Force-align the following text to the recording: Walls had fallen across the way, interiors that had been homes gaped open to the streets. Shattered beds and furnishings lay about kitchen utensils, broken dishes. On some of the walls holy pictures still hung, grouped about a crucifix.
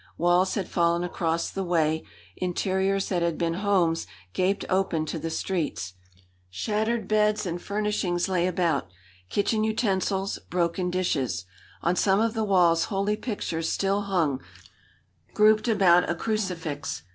Walls 0.17 0.55
had 0.55 0.67
fallen 0.67 1.03
across 1.03 1.51
the 1.51 1.63
way, 1.63 2.03
interiors 2.35 3.09
that 3.09 3.21
had 3.21 3.37
been 3.37 3.53
homes 3.53 4.07
gaped 4.33 4.65
open 4.67 5.05
to 5.05 5.19
the 5.19 5.29
streets. 5.29 5.93
Shattered 6.49 7.07
beds 7.07 7.45
and 7.45 7.61
furnishings 7.61 8.27
lay 8.27 8.47
about 8.47 8.89
kitchen 9.29 9.63
utensils, 9.63 10.39
broken 10.49 10.89
dishes. 10.89 11.45
On 11.83 11.95
some 11.95 12.19
of 12.19 12.33
the 12.33 12.43
walls 12.43 12.85
holy 12.85 13.15
pictures 13.15 13.69
still 13.69 14.01
hung, 14.01 14.41
grouped 15.35 15.67
about 15.67 16.09
a 16.09 16.15
crucifix. 16.15 17.03